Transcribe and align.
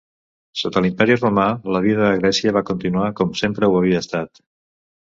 Sota 0.61 0.81
l'Imperi 0.85 1.17
romà 1.19 1.45
la 1.75 1.83
vida 1.85 2.09
a 2.09 2.17
Grècia 2.25 2.57
va 2.59 2.67
continuar 2.73 3.13
com 3.21 3.39
sempre 3.45 3.71
ho 3.73 3.81
havia 3.83 4.07
estat. 4.07 4.47